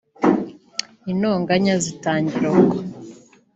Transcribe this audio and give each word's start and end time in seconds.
intoganya 1.11 1.75
zitangira 1.83 2.47
ubwo 2.55 2.77